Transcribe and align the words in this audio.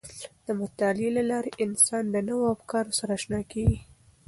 د 0.45 0.47
مطالعې 0.59 1.09
له 1.17 1.23
لارې 1.31 1.51
انسان 1.65 2.03
د 2.09 2.15
نوو 2.27 2.45
افکارو 2.55 2.91
سره 2.99 3.11
آشنا 3.17 3.39
کیږي. 3.51 3.79